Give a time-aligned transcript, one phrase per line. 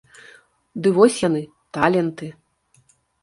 [0.85, 1.43] Ды вось яны,
[1.79, 2.27] таленты!